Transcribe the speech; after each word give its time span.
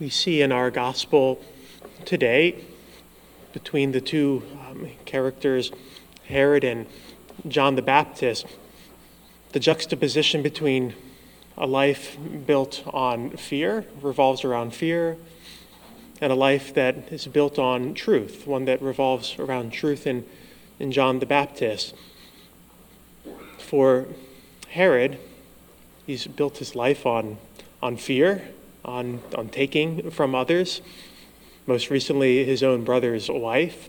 we 0.00 0.08
see 0.08 0.42
in 0.42 0.50
our 0.50 0.70
gospel 0.70 1.40
today 2.04 2.56
between 3.52 3.92
the 3.92 4.00
two 4.00 4.42
um, 4.68 4.88
characters, 5.04 5.70
Herod 6.26 6.64
and 6.64 6.86
John 7.46 7.76
the 7.76 7.82
Baptist, 7.82 8.46
the 9.52 9.60
juxtaposition 9.60 10.42
between 10.42 10.94
a 11.56 11.66
life 11.66 12.16
built 12.44 12.82
on 12.92 13.30
fear, 13.36 13.86
revolves 14.02 14.44
around 14.44 14.74
fear, 14.74 15.16
and 16.20 16.32
a 16.32 16.36
life 16.36 16.74
that 16.74 17.12
is 17.12 17.26
built 17.28 17.58
on 17.58 17.94
truth, 17.94 18.48
one 18.48 18.64
that 18.64 18.82
revolves 18.82 19.38
around 19.38 19.72
truth 19.72 20.08
in, 20.08 20.26
in 20.80 20.90
John 20.90 21.20
the 21.20 21.26
Baptist. 21.26 21.94
For 23.58 24.08
Herod, 24.70 25.18
he's 26.04 26.26
built 26.26 26.58
his 26.58 26.74
life 26.74 27.06
on, 27.06 27.38
on 27.80 27.96
fear, 27.96 28.48
on, 28.84 29.20
on 29.36 29.48
taking 29.48 30.10
from 30.10 30.34
others, 30.34 30.80
most 31.66 31.90
recently, 31.90 32.44
his 32.44 32.62
own 32.62 32.84
brother's 32.84 33.30
wife. 33.30 33.88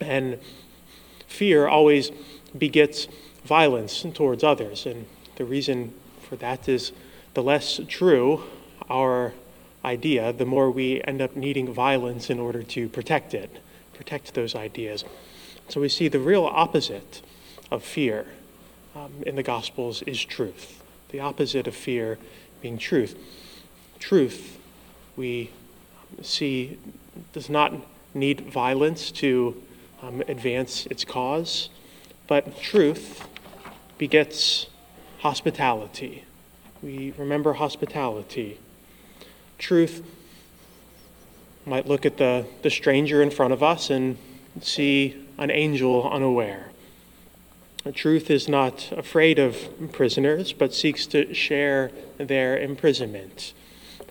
And 0.00 0.38
fear 1.26 1.68
always 1.68 2.10
begets 2.56 3.08
violence 3.44 4.04
towards 4.14 4.42
others. 4.42 4.86
And 4.86 5.06
the 5.36 5.44
reason 5.44 5.92
for 6.20 6.36
that 6.36 6.68
is 6.68 6.92
the 7.34 7.42
less 7.42 7.80
true 7.88 8.44
our 8.88 9.32
idea, 9.84 10.32
the 10.32 10.46
more 10.46 10.70
we 10.70 11.02
end 11.04 11.20
up 11.20 11.36
needing 11.36 11.72
violence 11.72 12.30
in 12.30 12.38
order 12.38 12.62
to 12.62 12.88
protect 12.88 13.34
it, 13.34 13.50
protect 13.94 14.34
those 14.34 14.54
ideas. 14.54 15.04
So 15.68 15.80
we 15.80 15.88
see 15.88 16.08
the 16.08 16.18
real 16.18 16.44
opposite 16.44 17.22
of 17.70 17.82
fear 17.82 18.26
um, 18.94 19.12
in 19.26 19.36
the 19.36 19.42
Gospels 19.42 20.02
is 20.02 20.22
truth. 20.24 20.82
The 21.10 21.20
opposite 21.20 21.66
of 21.66 21.74
fear 21.74 22.18
being 22.60 22.78
truth. 22.78 23.16
Truth, 24.02 24.58
we 25.16 25.50
see, 26.22 26.76
does 27.32 27.48
not 27.48 27.72
need 28.14 28.40
violence 28.52 29.12
to 29.12 29.62
um, 30.02 30.22
advance 30.26 30.86
its 30.86 31.04
cause, 31.04 31.68
but 32.26 32.60
truth 32.60 33.28
begets 33.98 34.66
hospitality. 35.20 36.24
We 36.82 37.14
remember 37.16 37.52
hospitality. 37.52 38.58
Truth 39.56 40.02
might 41.64 41.86
look 41.86 42.04
at 42.04 42.16
the, 42.16 42.44
the 42.62 42.70
stranger 42.70 43.22
in 43.22 43.30
front 43.30 43.52
of 43.52 43.62
us 43.62 43.88
and 43.88 44.18
see 44.60 45.28
an 45.38 45.52
angel 45.52 46.10
unaware. 46.10 46.72
Truth 47.94 48.32
is 48.32 48.48
not 48.48 48.90
afraid 48.96 49.38
of 49.38 49.92
prisoners, 49.92 50.52
but 50.52 50.74
seeks 50.74 51.06
to 51.06 51.32
share 51.32 51.92
their 52.18 52.58
imprisonment. 52.58 53.54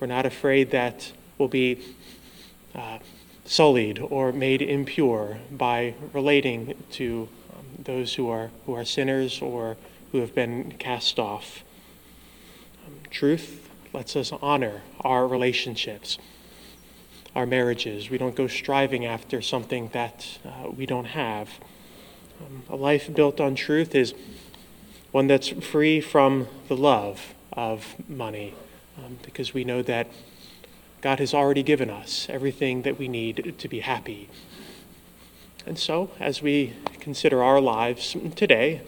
We're 0.00 0.06
not 0.06 0.24
afraid 0.24 0.70
that 0.70 1.12
we'll 1.36 1.48
be 1.48 1.78
uh, 2.74 3.00
sullied 3.44 3.98
or 3.98 4.32
made 4.32 4.62
impure 4.62 5.38
by 5.50 5.94
relating 6.14 6.82
to 6.92 7.28
um, 7.52 7.66
those 7.84 8.14
who 8.14 8.30
are, 8.30 8.50
who 8.64 8.74
are 8.74 8.84
sinners 8.86 9.42
or 9.42 9.76
who 10.12 10.20
have 10.20 10.34
been 10.34 10.72
cast 10.78 11.18
off. 11.18 11.62
Um, 12.86 12.94
truth 13.10 13.68
lets 13.92 14.16
us 14.16 14.32
honor 14.40 14.80
our 15.00 15.28
relationships, 15.28 16.16
our 17.36 17.44
marriages. 17.44 18.08
We 18.08 18.16
don't 18.16 18.34
go 18.34 18.46
striving 18.46 19.04
after 19.04 19.42
something 19.42 19.90
that 19.92 20.38
uh, 20.46 20.70
we 20.70 20.86
don't 20.86 21.06
have. 21.06 21.50
Um, 22.40 22.62
a 22.70 22.76
life 22.76 23.12
built 23.12 23.38
on 23.38 23.54
truth 23.54 23.94
is 23.94 24.14
one 25.12 25.26
that's 25.26 25.48
free 25.48 26.00
from 26.00 26.48
the 26.68 26.76
love 26.76 27.34
of 27.52 27.96
money, 28.08 28.54
um, 29.04 29.18
because 29.22 29.54
we 29.54 29.64
know 29.64 29.82
that 29.82 30.08
God 31.00 31.18
has 31.18 31.32
already 31.32 31.62
given 31.62 31.88
us 31.88 32.26
everything 32.28 32.82
that 32.82 32.98
we 32.98 33.08
need 33.08 33.54
to 33.58 33.68
be 33.68 33.80
happy. 33.80 34.28
And 35.66 35.78
so, 35.78 36.10
as 36.18 36.42
we 36.42 36.74
consider 37.00 37.42
our 37.42 37.60
lives 37.60 38.16
today, 38.36 38.82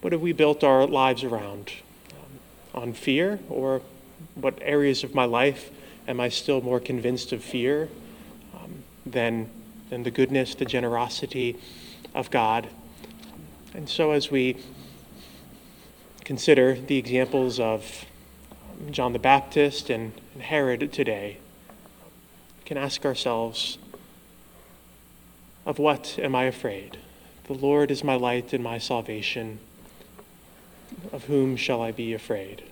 what 0.00 0.12
have 0.12 0.22
we 0.22 0.32
built 0.32 0.62
our 0.62 0.86
lives 0.86 1.24
around? 1.24 1.72
Um, 2.12 2.82
on 2.82 2.92
fear? 2.92 3.40
Or 3.48 3.82
what 4.34 4.58
areas 4.62 5.04
of 5.04 5.14
my 5.14 5.24
life 5.24 5.70
am 6.06 6.20
I 6.20 6.28
still 6.28 6.60
more 6.60 6.80
convinced 6.80 7.32
of 7.32 7.42
fear 7.42 7.88
um, 8.54 8.82
than, 9.04 9.50
than 9.90 10.02
the 10.02 10.10
goodness, 10.10 10.54
the 10.54 10.64
generosity 10.64 11.56
of 12.14 12.30
God? 12.30 12.68
And 13.74 13.88
so, 13.88 14.12
as 14.12 14.30
we 14.30 14.56
consider 16.24 16.74
the 16.74 16.96
examples 16.96 17.58
of 17.58 18.04
John 18.90 19.12
the 19.12 19.18
Baptist 19.18 19.90
and, 19.90 20.12
Herod 20.38 20.92
today, 20.92 21.38
we 22.58 22.64
can 22.64 22.78
ask 22.78 23.04
ourselves, 23.04 23.76
of 25.66 25.78
what 25.78 26.16
am 26.18 26.34
I 26.34 26.44
afraid? 26.44 26.96
The 27.44 27.54
Lord 27.54 27.90
is 27.90 28.04
my 28.04 28.14
light 28.14 28.52
and 28.52 28.62
my 28.62 28.78
salvation. 28.78 29.58
Of 31.12 31.24
whom 31.24 31.56
shall 31.56 31.82
I 31.82 31.90
be 31.90 32.14
afraid? 32.14 32.62